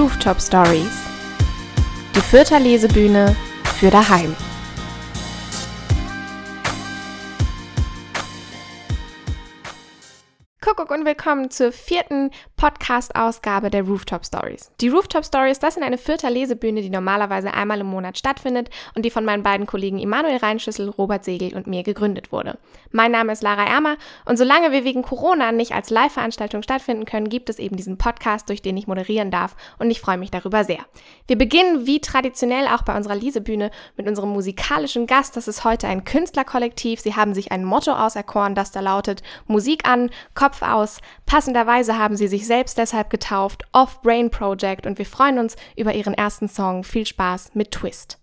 [0.00, 0.96] Rooftop Stories.
[2.16, 3.36] Die Fürther Lesebühne
[3.78, 4.34] für daheim.
[10.62, 14.70] Kuckuck und willkommen zur vierten Podcast-Ausgabe der Rooftop Stories.
[14.82, 19.06] Die Rooftop Stories, das sind eine vierte Lesebühne, die normalerweise einmal im Monat stattfindet und
[19.06, 22.58] die von meinen beiden Kollegen Immanuel Reinschüssel, Robert Segel und mir gegründet wurde.
[22.92, 27.30] Mein Name ist Lara Ermer und solange wir wegen Corona nicht als Live-Veranstaltung stattfinden können,
[27.30, 30.64] gibt es eben diesen Podcast, durch den ich moderieren darf und ich freue mich darüber
[30.64, 30.84] sehr.
[31.26, 35.38] Wir beginnen wie traditionell auch bei unserer Lesebühne mit unserem musikalischen Gast.
[35.38, 37.00] Das ist heute ein Künstlerkollektiv.
[37.00, 41.00] Sie haben sich ein Motto auserkoren, das da lautet Musik an, Kopf aus.
[41.26, 46.14] Passenderweise haben sie sich selbst deshalb getauft Off-Brain Project und wir freuen uns über ihren
[46.14, 46.84] ersten Song.
[46.84, 48.18] Viel Spaß mit Twist.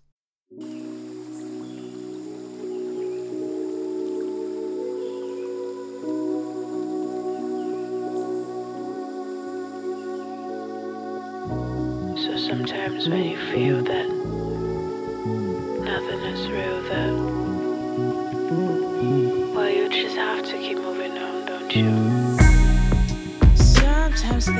[12.18, 14.08] So sometimes when you feel that
[15.84, 17.38] nothing is real, that
[19.54, 22.07] well, you just have to keep moving on, don't you?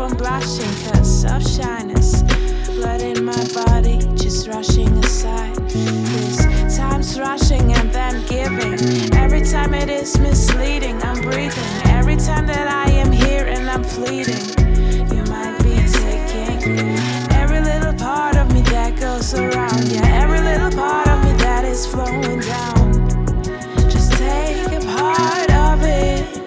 [0.00, 2.22] on blushing cause of shyness.
[2.74, 5.54] Blood in my body just rushing aside.
[5.68, 8.78] This time's rushing and then giving.
[9.14, 11.72] Every time it is misleading, I'm breathing.
[11.84, 14.42] Every time that I am here and I'm fleeting,
[15.14, 16.96] you might be taking
[17.32, 19.86] every little part of me that goes around.
[19.88, 22.92] Yeah, every little part of me that is flowing down.
[23.90, 26.40] Just take a part of it.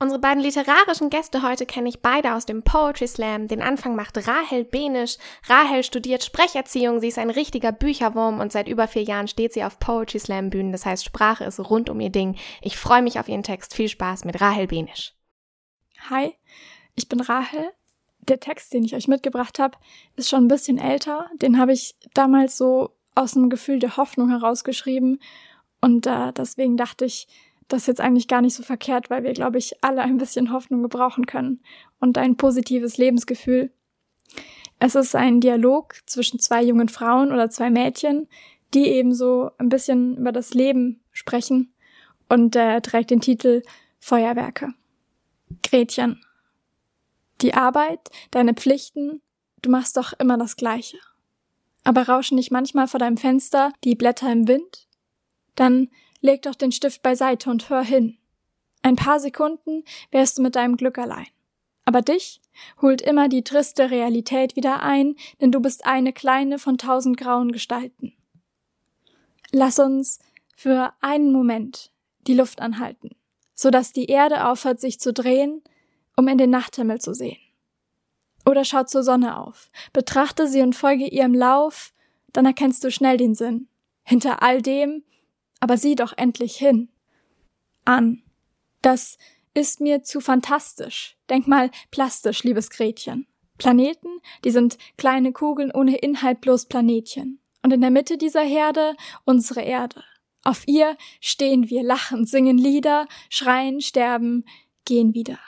[0.00, 3.48] Unsere beiden literarischen Gäste heute kenne ich beide aus dem Poetry Slam.
[3.48, 5.16] Den Anfang macht Rahel Benisch.
[5.48, 9.64] Rahel studiert Sprecherziehung, sie ist ein richtiger Bücherwurm und seit über vier Jahren steht sie
[9.64, 10.70] auf Poetry Slam Bühnen.
[10.70, 12.36] Das heißt, Sprache ist rund um ihr Ding.
[12.62, 13.74] Ich freue mich auf ihren Text.
[13.74, 15.14] Viel Spaß mit Rahel Benisch.
[16.08, 16.32] Hi,
[16.94, 17.72] ich bin Rahel.
[18.20, 19.78] Der Text, den ich euch mitgebracht habe,
[20.14, 21.28] ist schon ein bisschen älter.
[21.42, 25.18] Den habe ich damals so aus einem Gefühl der Hoffnung herausgeschrieben.
[25.80, 27.26] Und äh, deswegen dachte ich,
[27.68, 30.82] das jetzt eigentlich gar nicht so verkehrt, weil wir, glaube ich, alle ein bisschen Hoffnung
[30.82, 31.60] gebrauchen können
[32.00, 33.70] und ein positives Lebensgefühl.
[34.78, 38.28] Es ist ein Dialog zwischen zwei jungen Frauen oder zwei Mädchen,
[38.74, 41.72] die eben so ein bisschen über das Leben sprechen
[42.28, 43.62] und äh, trägt den Titel
[43.98, 44.74] Feuerwerke.
[45.62, 46.20] Gretchen.
[47.40, 48.00] Die Arbeit,
[48.30, 49.22] deine Pflichten,
[49.62, 50.98] du machst doch immer das Gleiche.
[51.84, 54.86] Aber rauschen nicht manchmal vor deinem Fenster die Blätter im Wind?
[55.54, 55.88] Dann
[56.20, 58.18] leg doch den Stift beiseite und hör hin.
[58.82, 61.26] Ein paar Sekunden wärst du mit deinem Glück allein.
[61.84, 62.40] Aber dich
[62.82, 67.52] holt immer die triste Realität wieder ein, denn du bist eine kleine von tausend grauen
[67.52, 68.14] Gestalten.
[69.52, 70.18] Lass uns
[70.54, 71.90] für einen Moment
[72.26, 73.10] die Luft anhalten.
[73.58, 75.62] so dass die Erde aufhört, sich zu drehen,
[76.16, 77.38] um in den Nachthimmel zu sehen.
[78.46, 81.92] Oder schau zur Sonne auf, betrachte sie und folge ihrem Lauf,
[82.32, 83.66] dann erkennst du schnell den Sinn.
[84.04, 85.02] Hinter all dem,
[85.60, 86.88] aber sieh doch endlich hin.
[87.84, 88.22] An.
[88.82, 89.18] Das
[89.54, 91.16] ist mir zu fantastisch.
[91.28, 93.26] Denk mal plastisch, liebes Gretchen.
[93.58, 97.40] Planeten, die sind kleine Kugeln ohne Inhalt bloß Planetchen.
[97.62, 98.94] Und in der Mitte dieser Herde
[99.24, 100.04] unsere Erde.
[100.44, 104.44] Auf ihr stehen wir, lachen, singen Lieder, schreien, sterben,
[104.84, 105.38] gehen wieder.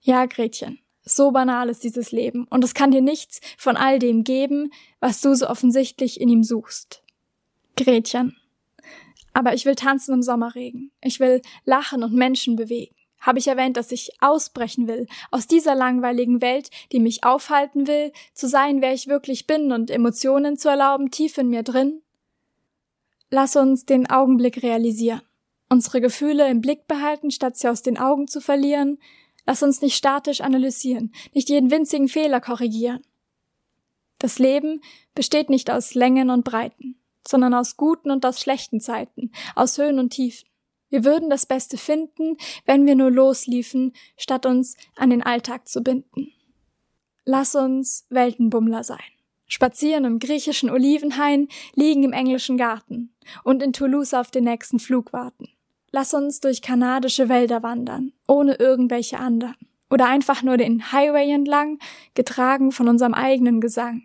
[0.00, 4.22] Ja, Gretchen, so banal ist dieses Leben, und es kann dir nichts von all dem
[4.22, 4.70] geben,
[5.00, 7.02] was du so offensichtlich in ihm suchst.
[7.76, 8.36] Gretchen.
[9.34, 10.92] Aber ich will tanzen im Sommerregen.
[11.02, 12.94] Ich will lachen und Menschen bewegen.
[13.20, 18.12] Habe ich erwähnt, dass ich ausbrechen will, aus dieser langweiligen Welt, die mich aufhalten will,
[18.34, 22.02] zu sein, wer ich wirklich bin und Emotionen zu erlauben, tief in mir drin?
[23.30, 25.22] Lass uns den Augenblick realisieren,
[25.70, 28.98] unsere Gefühle im Blick behalten, statt sie aus den Augen zu verlieren.
[29.46, 33.02] Lass uns nicht statisch analysieren, nicht jeden winzigen Fehler korrigieren.
[34.18, 34.82] Das Leben
[35.14, 39.98] besteht nicht aus Längen und Breiten, sondern aus guten und aus schlechten Zeiten, aus Höhen
[39.98, 40.48] und Tiefen.
[40.90, 42.36] Wir würden das Beste finden,
[42.66, 46.28] wenn wir nur losliefen, statt uns an den Alltag zu binden.
[47.24, 49.00] Lass uns Weltenbummler sein.
[49.46, 55.12] Spazieren im griechischen Olivenhain, liegen im englischen Garten und in Toulouse auf den nächsten Flug
[55.12, 55.48] warten.
[55.90, 59.56] Lass uns durch kanadische Wälder wandern, ohne irgendwelche anderen.
[59.90, 61.78] Oder einfach nur den Highway entlang,
[62.14, 64.02] getragen von unserem eigenen Gesang.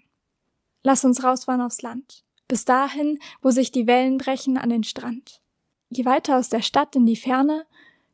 [0.83, 2.24] Lass uns rausfahren aufs Land.
[2.50, 5.42] Bis dahin, wo sich die Wellen brechen an den Strand.
[5.90, 7.66] Je weiter aus der Stadt in die Ferne,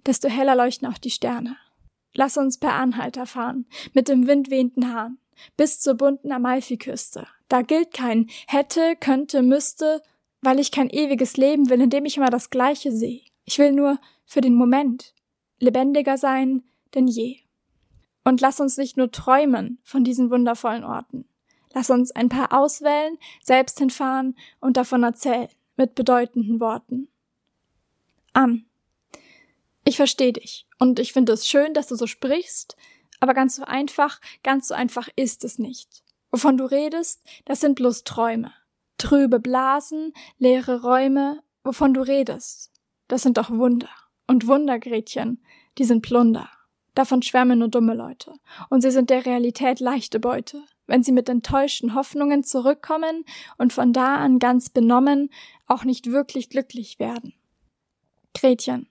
[0.05, 1.57] desto heller leuchten auch die Sterne.
[2.13, 5.17] Lass uns per Anhalter fahren, mit dem windwehenden Hahn,
[5.57, 7.25] bis zur bunten Amalfiküste.
[7.47, 10.03] Da gilt kein hätte, könnte, müsste,
[10.41, 13.21] weil ich kein ewiges Leben will, in dem ich immer das Gleiche sehe.
[13.45, 15.15] Ich will nur für den Moment
[15.59, 16.63] lebendiger sein
[16.95, 17.39] denn je.
[18.23, 21.25] Und lass uns nicht nur träumen von diesen wundervollen Orten.
[21.75, 27.09] Lass uns ein paar auswählen, selbst hinfahren und davon erzählen, mit bedeutenden Worten
[28.31, 28.65] an.
[29.83, 32.77] Ich verstehe dich und ich finde es schön, dass du so sprichst,
[33.19, 36.01] aber ganz so einfach, ganz so einfach ist es nicht.
[36.31, 38.53] Wovon du redest, das sind bloß Träume.
[38.97, 42.71] Trübe Blasen, leere Räume, wovon du redest.
[43.09, 43.89] Das sind doch Wunder.
[44.27, 45.43] Und Wunder, Gretchen,
[45.77, 46.49] die sind Plunder.
[46.93, 48.33] Davon schwärmen nur dumme Leute.
[48.69, 50.63] Und sie sind der Realität leichte Beute.
[50.87, 53.25] Wenn sie mit enttäuschten Hoffnungen zurückkommen
[53.57, 55.29] und von da an ganz benommen
[55.67, 57.33] auch nicht wirklich glücklich werden.
[58.33, 58.87] Gretchen.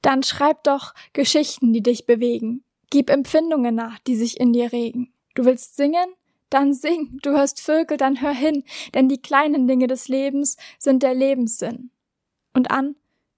[0.00, 2.64] Dann schreib doch Geschichten, die dich bewegen.
[2.90, 5.12] Gib Empfindungen nach, die sich in dir regen.
[5.34, 6.14] Du willst singen?
[6.50, 7.18] Dann sing.
[7.22, 8.64] Du hörst Vögel, dann hör hin,
[8.94, 11.90] denn die kleinen Dinge des Lebens sind der Lebenssinn.
[12.52, 12.96] Und an,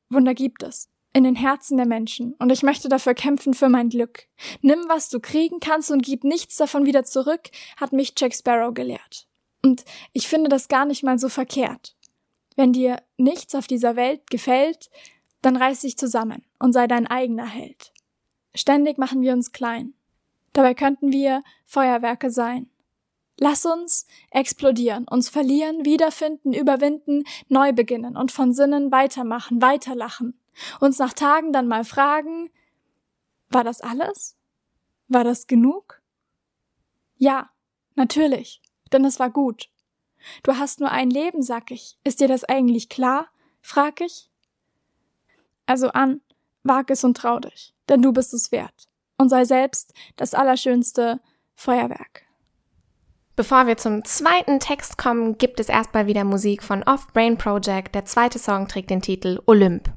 [0.09, 0.89] Wunder gibt es.
[1.15, 2.35] In den Herzen der Menschen.
[2.35, 4.27] Und ich möchte dafür kämpfen für mein Glück.
[4.61, 8.75] Nimm, was du kriegen kannst und gib nichts davon wieder zurück, hat mich Jack Sparrow
[8.75, 9.27] gelehrt.
[9.63, 11.97] Und ich finde das gar nicht mal so verkehrt.
[12.57, 14.91] Wenn dir nichts auf dieser Welt gefällt,
[15.41, 17.93] dann reiß dich zusammen und sei dein eigener Held.
[18.55, 19.95] Ständig machen wir uns klein.
[20.53, 22.69] Dabei könnten wir Feuerwerke sein.
[23.39, 30.39] Lass uns explodieren, uns verlieren, wiederfinden, überwinden, neu beginnen und von Sinnen weitermachen, weiterlachen.
[30.81, 32.51] Uns nach Tagen dann mal fragen,
[33.51, 34.37] war das alles?
[35.09, 36.01] War das genug?
[37.17, 37.51] Ja,
[37.95, 39.69] natürlich, denn es war gut.
[40.43, 41.99] Du hast nur ein Leben, sag ich.
[42.05, 43.29] Ist dir das eigentlich klar?
[43.61, 44.31] frag ich.
[45.67, 46.21] Also an,
[46.63, 48.89] wag es und trau dich, denn du bist es wert.
[49.17, 51.21] Und sei selbst das allerschönste
[51.55, 52.27] Feuerwerk.
[53.37, 57.95] Bevor wir zum zweiten Text kommen, gibt es erstmal wieder Musik von Off Brain Project.
[57.95, 59.93] Der zweite Song trägt den Titel Olymp.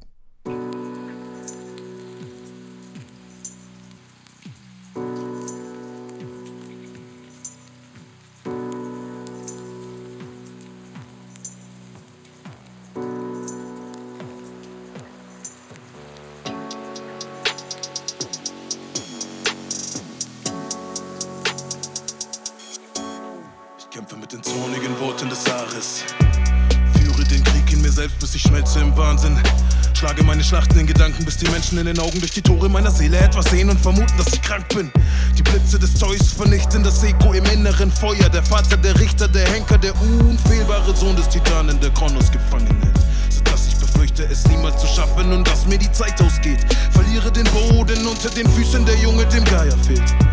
[30.47, 33.45] Schlachten in Gedanken, bis die Menschen in den Augen durch die Tore meiner Seele etwas
[33.45, 34.89] sehen und vermuten, dass ich krank bin.
[35.37, 38.29] Die Blitze des Zeus vernichten das Eko im inneren Feuer.
[38.29, 42.99] Der Vater, der Richter, der Henker, der unfehlbare Sohn des Titanen, der Kronos gefangen hält.
[43.29, 46.59] Sodass ich befürchte, es niemals zu schaffen und dass mir die Zeit ausgeht.
[46.91, 50.26] Verliere den Boden unter den Füßen, der Junge dem Geier fehlt.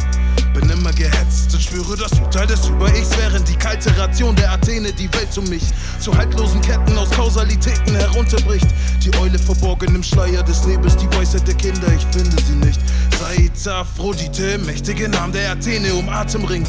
[0.75, 5.11] Immer gehetzt und spüre das Urteil des Über-Ichs, während die kalte Ration der Athene die
[5.15, 5.63] Welt um mich
[6.01, 8.67] zu haltlosen Ketten aus Kausalitäten herunterbricht.
[9.05, 12.81] Die Eule verborgen im Schleier des Nebels, die Weisheit der Kinder, ich finde sie nicht.
[13.19, 16.69] Seid Aphrodite, mächtige Namen der Athene um Atem ringt.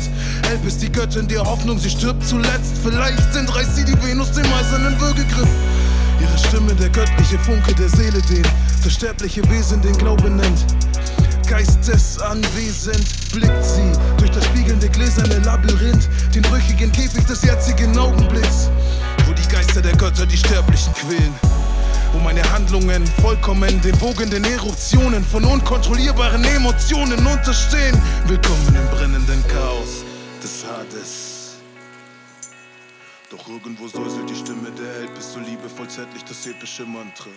[0.52, 2.78] Elb ist die Göttin der Hoffnung, sie stirbt zuletzt.
[2.84, 5.50] Vielleicht entreißt sie die Venus dem eisernen Würgegriff.
[6.22, 8.44] Ihre Stimme, der göttliche Funke der Seele, den
[8.84, 10.64] das sterbliche Wesen den Glauben nennt.
[11.48, 18.70] Geistesanwesend blickt sie durch das spiegelnde gläserne Labyrinth, den brüchigen Käfig des jetzigen Augenblicks,
[19.26, 21.34] wo die Geister der Götter die Sterblichen quälen.
[22.14, 28.02] Wo meine Handlungen vollkommen den wogenden Eruptionen von unkontrollierbaren Emotionen unterstehen.
[28.26, 30.04] Willkommen im brennenden Chaos
[30.42, 31.36] des Hades.
[33.30, 37.30] Doch irgendwo säuselt die Stimme der Held, bist so liebevoll zärtlich das epische Mantra.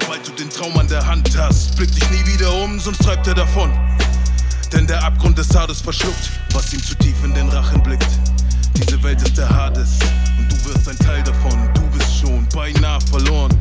[0.00, 3.26] Sobald du den Traum an der Hand hast, blick dich nie wieder um, sonst treibt
[3.26, 3.70] er davon.
[4.72, 8.08] Denn der Abgrund des Hades verschluckt, was ihm zu tief in den Rachen blickt.
[8.74, 9.98] Diese Welt ist der Hades
[10.38, 11.68] und du wirst ein Teil davon.
[11.74, 13.52] Du bist schon beinahe verloren.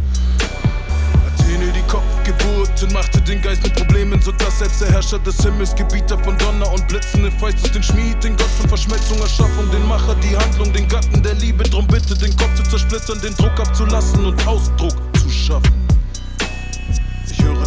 [1.35, 5.75] Athene die Kopfgeburt und machte den Geist mit Problemen, sodass selbst der Herrscher des Himmels,
[5.75, 10.15] Gebieter von Donner und Blitzen, Hephaistos den Schmied, den Gott von Verschmelzung, Erschaffung, den Macher,
[10.15, 14.23] die Handlung, den Gatten der Liebe, drum bitte den Kopf zu zersplittern, den Druck abzulassen
[14.23, 15.80] und Ausdruck zu schaffen.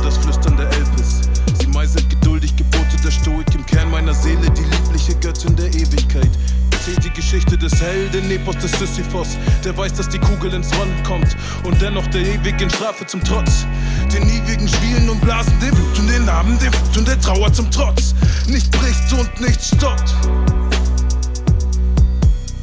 [0.05, 1.23] Das Flüstern der Elpis.
[1.59, 6.29] Sie meißelt geduldig Gebote der Stoik im Kern meiner Seele, die liebliche Göttin der Ewigkeit.
[6.73, 11.03] Erzählt die Geschichte des Helden Nepos des Sisyphos, der weiß, dass die Kugel ins Rollen
[11.05, 13.65] kommt und dennoch der ewigen Strafe zum Trotz.
[14.13, 17.51] Den ewigen Spielen und Blasen, dem Blut und den Namen, dem Wut und der Trauer
[17.51, 18.15] zum Trotz.
[18.47, 20.15] Nicht bricht und nicht stoppt.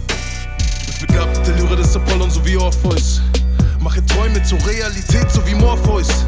[0.07, 3.19] Du bist begabt mit der Lyre des Apollon so wie Orpheus.
[3.79, 6.27] Mache Träume zur Realität so wie Morpheus.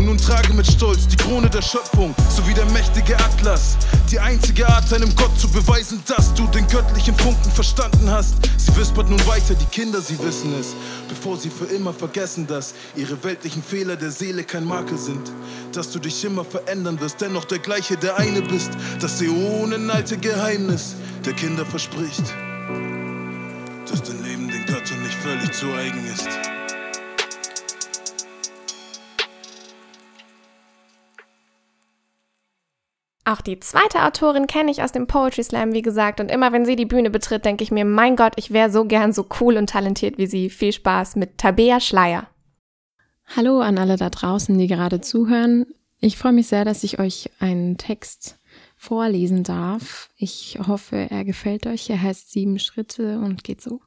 [0.00, 3.76] Und nun trage mit Stolz die Krone der Schöpfung, sowie der mächtige Atlas.
[4.10, 8.36] Die einzige Art, einem Gott zu beweisen, dass du den göttlichen Funken verstanden hast.
[8.56, 10.68] Sie wispert nun weiter, die Kinder, sie wissen es,
[11.06, 15.30] bevor sie für immer vergessen, dass ihre weltlichen Fehler der Seele kein Makel sind.
[15.74, 18.70] Dass du dich immer verändern wirst, dennoch der gleiche, der eine bist.
[19.00, 20.94] Das äonenalte Geheimnis
[21.26, 22.24] der Kinder verspricht,
[23.86, 26.59] dass dein Leben den Göttern nicht völlig zu eigen ist.
[33.30, 36.64] Auch die zweite Autorin kenne ich aus dem Poetry Slam, wie gesagt, und immer wenn
[36.64, 39.56] sie die Bühne betritt, denke ich mir, mein Gott, ich wäre so gern so cool
[39.56, 40.50] und talentiert wie sie.
[40.50, 42.26] Viel Spaß mit Tabea Schleier.
[43.36, 45.66] Hallo an alle da draußen, die gerade zuhören.
[46.00, 48.36] Ich freue mich sehr, dass ich euch einen Text
[48.76, 50.10] vorlesen darf.
[50.16, 51.88] Ich hoffe, er gefällt euch.
[51.88, 53.80] Er heißt Sieben Schritte und geht so.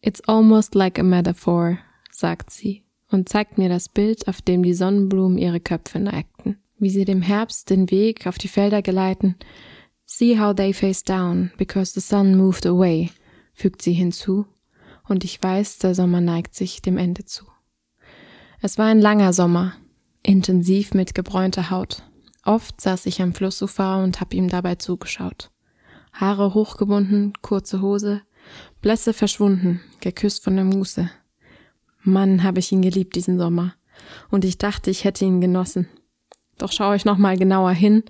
[0.00, 1.78] It's almost like a metaphor,
[2.10, 6.90] sagt sie und zeigt mir das Bild, auf dem die Sonnenblumen ihre Köpfe neigten wie
[6.90, 9.36] sie dem Herbst den Weg auf die Felder geleiten.
[10.06, 13.10] See how they face down, because the sun moved away,
[13.54, 14.46] fügt sie hinzu,
[15.08, 17.46] und ich weiß, der Sommer neigt sich dem Ende zu.
[18.60, 19.74] Es war ein langer Sommer,
[20.22, 22.02] intensiv mit gebräunter Haut.
[22.44, 25.50] Oft saß ich am Flussufer und hab ihm dabei zugeschaut.
[26.12, 28.22] Haare hochgebunden, kurze Hose,
[28.82, 31.10] Blässe verschwunden, geküsst von der Muße.
[32.02, 33.74] Mann, habe ich ihn geliebt diesen Sommer.
[34.30, 35.88] Und ich dachte, ich hätte ihn genossen.
[36.58, 38.04] Doch schaue ich nochmal genauer hin,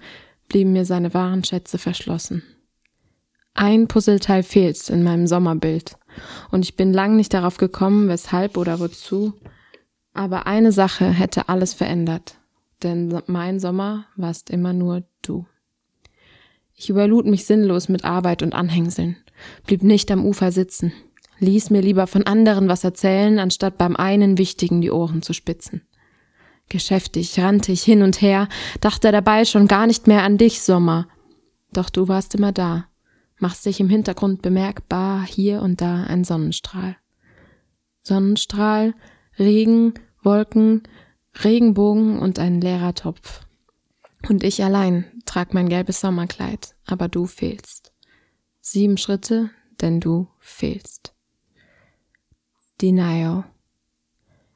[0.48, 2.42] blieben mir seine wahren Schätze verschlossen.
[3.54, 5.96] Ein Puzzleteil fehlt in meinem Sommerbild,
[6.50, 9.34] und ich bin lang nicht darauf gekommen, weshalb oder wozu,
[10.12, 12.36] aber eine Sache hätte alles verändert,
[12.82, 15.46] denn mein Sommer warst immer nur du.
[16.74, 19.16] Ich überlud mich sinnlos mit Arbeit und Anhängseln,
[19.66, 20.92] blieb nicht am Ufer sitzen,
[21.38, 25.82] ließ mir lieber von anderen was erzählen, anstatt beim einen Wichtigen die Ohren zu spitzen.
[26.68, 28.49] Geschäftig rannte ich hin und her,
[28.80, 31.09] dachte dabei schon gar nicht mehr an dich, Sommer.
[31.73, 32.87] Doch du warst immer da,
[33.38, 36.97] machst dich im Hintergrund bemerkbar, hier und da ein Sonnenstrahl.
[38.02, 38.94] Sonnenstrahl,
[39.38, 40.83] Regen, Wolken,
[41.42, 43.40] Regenbogen und ein leerer Topf.
[44.28, 47.92] Und ich allein trag mein gelbes Sommerkleid, aber du fehlst.
[48.61, 51.14] Sieben Schritte, denn du fehlst.
[52.80, 53.44] Denial.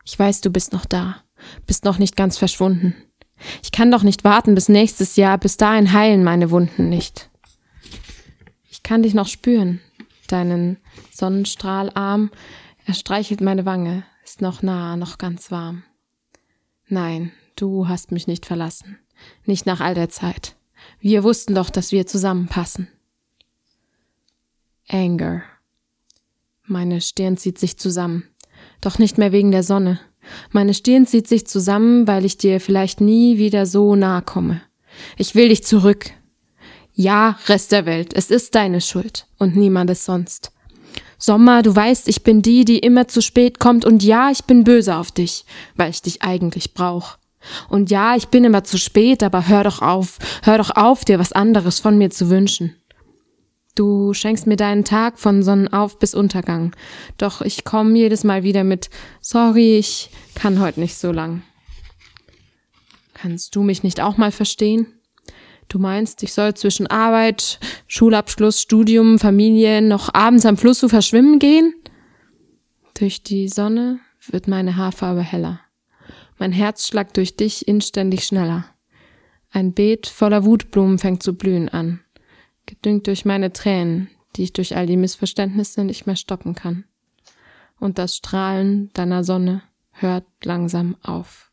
[0.04, 1.22] Ich weiß, du bist noch da
[1.66, 2.94] bist noch nicht ganz verschwunden.
[3.62, 7.30] Ich kann doch nicht warten bis nächstes Jahr, bis dahin heilen meine Wunden nicht.
[8.68, 9.80] Ich kann dich noch spüren,
[10.28, 10.78] deinen
[11.12, 12.30] Sonnenstrahlarm,
[12.86, 15.82] er streichelt meine Wange, ist noch nah, noch ganz warm.
[16.86, 18.98] Nein, du hast mich nicht verlassen,
[19.44, 20.56] nicht nach all der Zeit.
[21.00, 22.88] Wir wussten doch, dass wir zusammenpassen.
[24.88, 25.42] Anger.
[26.64, 28.24] Meine Stirn zieht sich zusammen,
[28.80, 30.00] doch nicht mehr wegen der Sonne.
[30.50, 34.62] Meine Stirn zieht sich zusammen, weil ich dir vielleicht nie wieder so nahe komme.
[35.16, 36.10] Ich will dich zurück.
[36.94, 40.50] Ja, Rest der Welt, es ist deine Schuld und niemandes sonst.
[41.16, 44.64] Sommer, du weißt, ich bin die, die immer zu spät kommt und ja, ich bin
[44.64, 45.44] böse auf dich,
[45.76, 47.18] weil ich dich eigentlich brauch.
[47.68, 51.18] Und ja, ich bin immer zu spät, aber hör doch auf, hör doch auf, dir
[51.18, 52.74] was anderes von mir zu wünschen.
[53.78, 56.74] Du schenkst mir deinen Tag von Sonnenauf bis Untergang,
[57.16, 61.44] doch ich komm jedes Mal wieder mit Sorry, ich kann heute nicht so lang.
[63.14, 64.88] Kannst du mich nicht auch mal verstehen?
[65.68, 71.72] Du meinst, ich soll zwischen Arbeit, Schulabschluss, Studium, Familie noch abends am Flussufer schwimmen gehen?
[72.94, 75.60] Durch die Sonne wird meine Haarfarbe heller.
[76.36, 78.64] Mein Herzschlag durch dich inständig schneller.
[79.52, 82.00] Ein Beet voller Wutblumen fängt zu blühen an,
[82.68, 86.84] gedüngt durch meine Tränen, die ich durch all die Missverständnisse nicht mehr stoppen kann.
[87.80, 91.50] Und das Strahlen deiner Sonne hört langsam auf.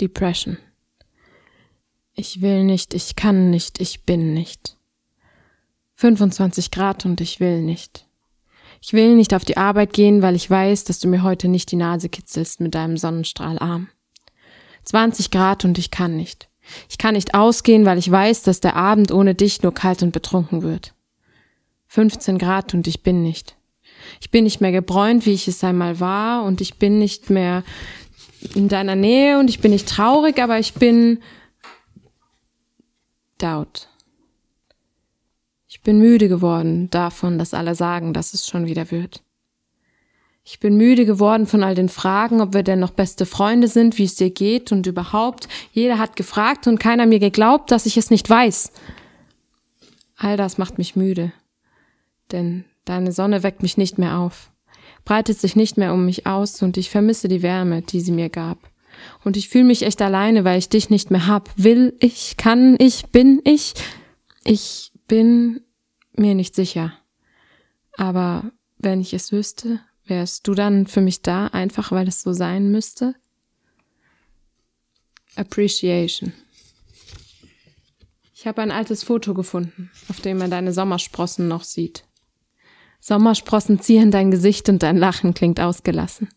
[0.00, 0.58] Depression.
[2.12, 4.76] Ich will nicht, ich kann nicht, ich bin nicht.
[5.94, 8.06] 25 Grad und ich will nicht.
[8.82, 11.70] Ich will nicht auf die Arbeit gehen, weil ich weiß, dass du mir heute nicht
[11.70, 13.88] die Nase kitzelst mit deinem Sonnenstrahlarm.
[14.84, 16.49] 20 Grad und ich kann nicht.
[16.88, 20.12] Ich kann nicht ausgehen, weil ich weiß, dass der Abend ohne dich nur kalt und
[20.12, 20.94] betrunken wird.
[21.88, 23.56] 15 Grad und ich bin nicht.
[24.20, 27.64] Ich bin nicht mehr gebräunt, wie ich es einmal war, und ich bin nicht mehr
[28.54, 31.20] in deiner Nähe und ich bin nicht traurig, aber ich bin
[33.38, 33.88] Doubt.
[35.68, 39.22] Ich bin müde geworden davon, dass alle sagen, dass es schon wieder wird.
[40.42, 43.98] Ich bin müde geworden von all den Fragen, ob wir denn noch beste Freunde sind,
[43.98, 45.48] wie es dir geht und überhaupt.
[45.72, 48.72] Jeder hat gefragt und keiner mir geglaubt, dass ich es nicht weiß.
[50.16, 51.32] All das macht mich müde.
[52.32, 54.50] Denn deine Sonne weckt mich nicht mehr auf,
[55.04, 58.28] breitet sich nicht mehr um mich aus und ich vermisse die Wärme, die sie mir
[58.28, 58.70] gab.
[59.24, 61.50] Und ich fühle mich echt alleine, weil ich dich nicht mehr hab.
[61.56, 63.74] Will ich, kann ich, bin ich?
[64.44, 65.60] Ich bin
[66.16, 66.92] mir nicht sicher.
[67.96, 72.32] Aber wenn ich es wüsste, wärst du dann für mich da, einfach weil es so
[72.32, 73.14] sein müsste?
[75.36, 76.32] Appreciation.
[78.34, 82.04] Ich habe ein altes Foto gefunden, auf dem man deine Sommersprossen noch sieht.
[82.98, 86.28] Sommersprossen ziehen dein Gesicht und dein Lachen klingt ausgelassen.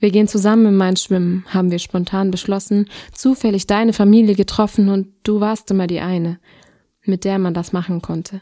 [0.00, 5.08] Wir gehen zusammen in mein Schwimmen, haben wir spontan beschlossen, zufällig deine Familie getroffen und
[5.24, 6.38] du warst immer die eine,
[7.02, 8.40] mit der man das machen konnte.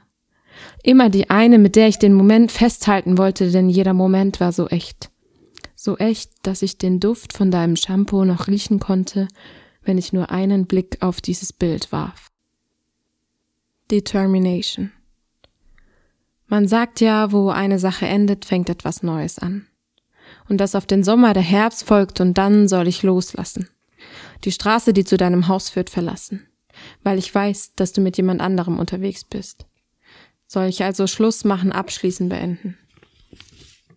[0.83, 4.69] Immer die eine, mit der ich den Moment festhalten wollte, denn jeder Moment war so
[4.69, 5.11] echt.
[5.75, 9.29] So echt, dass ich den Duft von deinem Shampoo noch riechen konnte,
[9.83, 12.31] wenn ich nur einen Blick auf dieses Bild warf.
[13.91, 14.93] Determination.
[16.49, 19.67] Man sagt ja, wo eine Sache endet, fängt etwas Neues an
[20.49, 23.69] und dass auf den Sommer der Herbst folgt und dann soll ich loslassen.
[24.45, 26.47] Die Straße, die zu deinem Haus führt, verlassen,
[27.03, 29.67] weil ich weiß, dass du mit jemand anderem unterwegs bist.
[30.47, 32.79] Soll ich also Schluss machen, abschließen, beenden?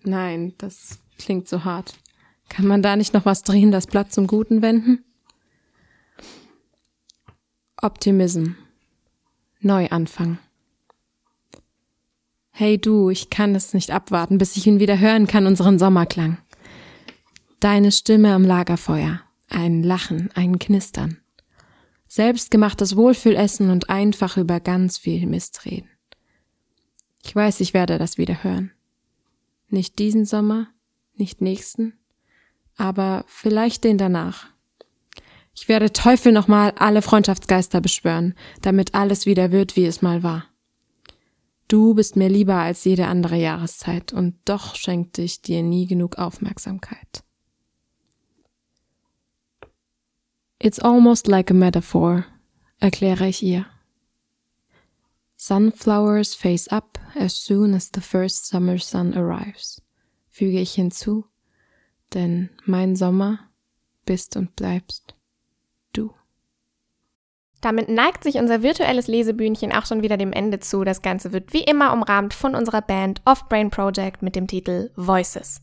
[0.04, 1.94] Nein, das klingt so hart.
[2.50, 5.04] Kann man da nicht noch was drehen, das Blatt zum Guten wenden?
[7.82, 8.56] Optimism.
[9.62, 10.40] Neuanfang.
[12.52, 16.40] Hey du, ich kann es nicht abwarten, bis ich ihn wieder hören kann, unseren Sommerklang.
[17.60, 21.20] Deine Stimme am Lagerfeuer, ein Lachen, ein Knistern.
[22.08, 25.90] Selbstgemachtes Wohlfühlessen und einfach über ganz viel Mist reden.
[27.24, 28.72] Ich weiß, ich werde das wieder hören.
[29.68, 30.68] Nicht diesen Sommer,
[31.16, 31.94] nicht nächsten,
[32.78, 34.48] aber vielleicht den danach.
[35.54, 40.46] Ich werde Teufel nochmal alle Freundschaftsgeister beschwören, damit alles wieder wird, wie es mal war.
[41.68, 46.18] Du bist mir lieber als jede andere Jahreszeit und doch schenkte ich dir nie genug
[46.18, 47.24] Aufmerksamkeit.
[50.62, 52.26] It's almost like a metaphor,
[52.80, 53.66] erkläre ich ihr.
[55.42, 59.82] Sunflowers face up as soon as the first summer sun arrives,
[60.30, 61.24] füge ich hinzu,
[62.14, 63.40] denn mein Sommer
[64.04, 65.16] bist und bleibst
[65.94, 66.14] du.
[67.62, 70.84] Damit neigt sich unser virtuelles Lesebühnchen auch schon wieder dem Ende zu.
[70.84, 75.62] Das Ganze wird wie immer umrahmt von unserer Band Offbrain Project mit dem Titel Voices.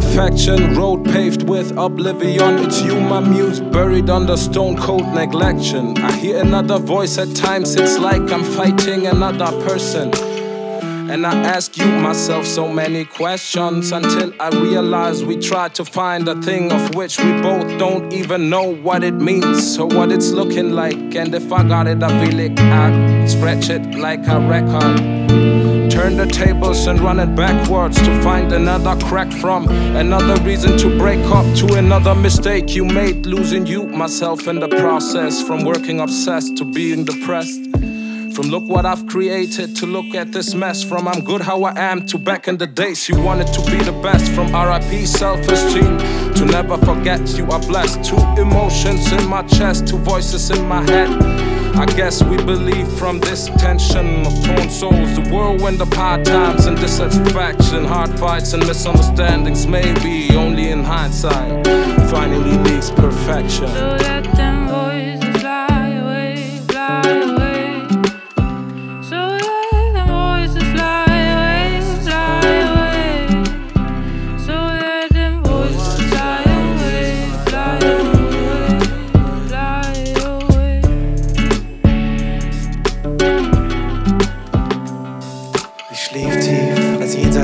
[0.00, 0.74] Perfection.
[0.74, 2.58] Road paved with oblivion.
[2.58, 5.98] It's you, my muse, buried under stone cold neglection.
[5.98, 10.35] I hear another voice at times, it's like I'm fighting another person.
[11.08, 16.26] And I ask you myself so many questions until I realize we try to find
[16.28, 20.32] a thing of which we both don't even know what it means or what it's
[20.32, 21.14] looking like.
[21.14, 24.96] And if I got it, I feel it, I scratch it like a record.
[25.90, 30.98] Turn the tables and run it backwards to find another crack from another reason to
[30.98, 35.40] break up to another mistake you made, losing you, myself in the process.
[35.40, 37.75] From working obsessed to being depressed.
[38.36, 40.84] From look what I've created to look at this mess.
[40.84, 43.78] From I'm good how I am to back in the days you wanted to be
[43.82, 44.30] the best.
[44.32, 45.96] From RIP self esteem
[46.34, 48.04] to never forget you are blessed.
[48.04, 51.08] Two emotions in my chest, two voices in my head.
[51.78, 56.66] I guess we believe from this tension of torn souls, the whirlwind of hard times
[56.66, 59.66] and dissatisfaction, hard fights and misunderstandings.
[59.66, 61.66] Maybe only in hindsight
[62.10, 64.55] finally leads perfection.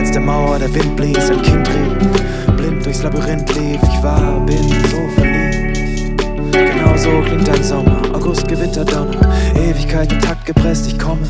[0.03, 4.41] Jenseits der Mauer der Wind blies, ein Kind rief, blind durchs Labyrinth lief, ich war,
[4.47, 6.23] bin so verliebt.
[6.53, 9.21] Genau so klingt ein Sommer, August, Gewitter, Donner,
[9.55, 11.23] Ewigkeit in Takt gepresst, ich komme.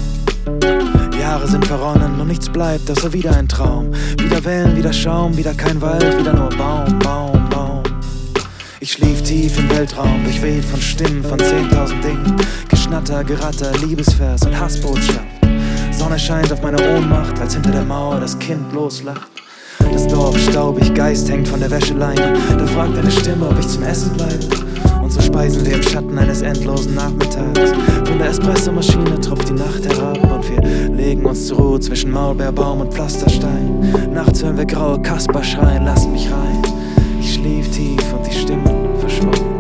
[1.19, 3.93] Jahre sind verronnen und nichts bleibt, außer wieder ein Traum.
[4.19, 7.83] Wieder Wellen, wieder Schaum, wieder kein Wald, wieder nur Baum, Baum, Baum.
[8.81, 12.37] Ich schlief tief im Weltraum, durchweht von Stimmen, von zehntausend Dingen.
[12.69, 15.42] Geschnatter, Geratter, Liebesvers und Hassbotschaft.
[16.03, 19.31] Sonne scheint auf meine Ohnmacht, als hinter der Mauer das Kind loslacht.
[19.93, 22.35] Das Dorf staubig, Geist hängt von der Wäscheleine.
[22.59, 24.49] Da fragt eine Stimme, ob ich zum Essen bleibe.
[25.01, 27.71] Unsere Speisen wir im Schatten eines endlosen Nachmittags.
[28.05, 32.81] Von der Espressomaschine tropft die Nacht herab und wir legen uns zur Ruhe zwischen Maulbeerbaum
[32.81, 34.11] und Pflasterstein.
[34.13, 36.63] Nachts hören wir graue Kasper schreien, lasst mich rein.
[37.21, 39.52] Ich schlief tief und die Stimmen verschwunden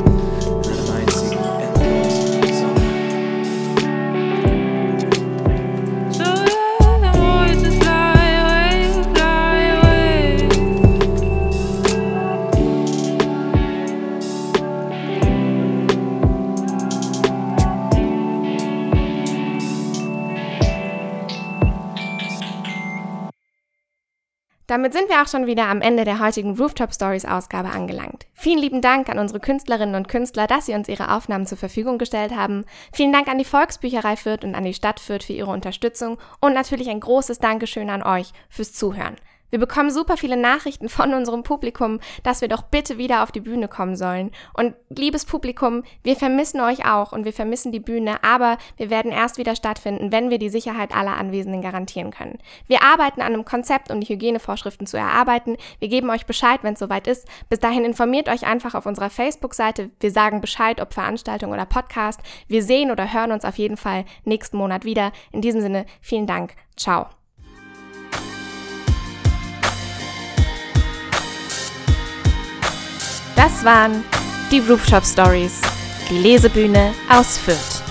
[24.83, 28.27] Damit sind wir auch schon wieder am Ende der heutigen Rooftop Stories Ausgabe angelangt.
[28.35, 31.99] Vielen lieben Dank an unsere Künstlerinnen und Künstler, dass sie uns ihre Aufnahmen zur Verfügung
[31.99, 32.65] gestellt haben.
[32.93, 36.53] Vielen Dank an die Volksbücherei Fürth und an die Stadt Fürth für ihre Unterstützung und
[36.53, 39.15] natürlich ein großes Dankeschön an euch fürs Zuhören.
[39.53, 43.41] Wir bekommen super viele Nachrichten von unserem Publikum, dass wir doch bitte wieder auf die
[43.41, 44.31] Bühne kommen sollen.
[44.55, 49.13] Und liebes Publikum, wir vermissen euch auch und wir vermissen die Bühne, aber wir werden
[49.13, 52.39] erst wieder stattfinden, wenn wir die Sicherheit aller Anwesenden garantieren können.
[52.67, 55.59] Wir arbeiten an einem Konzept, um die Hygienevorschriften zu erarbeiten.
[55.81, 57.29] Wir geben euch Bescheid, wenn es soweit ist.
[57.51, 59.91] Bis dahin informiert euch einfach auf unserer Facebook-Seite.
[60.01, 62.23] Wir sagen Bescheid, ob Veranstaltung oder Podcast.
[62.49, 65.13] Wir sehen oder hören uns auf jeden Fall nächsten Monat wieder.
[65.31, 66.55] In diesem Sinne, vielen Dank.
[66.75, 67.22] Ciao.
[73.43, 74.05] Das waren
[74.53, 75.61] die Rooftop Stories,
[76.09, 77.82] die Lesebühne aus Fürth.